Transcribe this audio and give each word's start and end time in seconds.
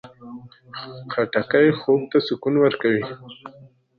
خټکی 1.11 1.67
خوب 1.79 2.01
ته 2.11 2.17
سکون 2.27 2.55
ورکوي. 2.59 3.03